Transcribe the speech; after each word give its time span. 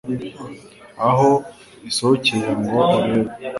Aho 1.09 1.29
isohokeye 1.89 2.49
ngo 2.61 2.79
urebe 2.97 3.31